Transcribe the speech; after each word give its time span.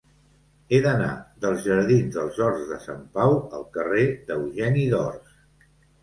He 0.75 0.77
d'anar 0.83 1.09
dels 1.43 1.59
jardins 1.65 2.15
dels 2.15 2.39
Horts 2.45 2.63
de 2.71 2.77
Sant 2.85 3.03
Pau 3.17 3.35
al 3.59 3.67
carrer 3.75 4.07
d'Eugeni 4.31 4.87
d'Ors. 4.95 5.37